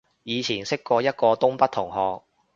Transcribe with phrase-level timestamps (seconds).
[0.23, 2.23] 以前識過一個東北同學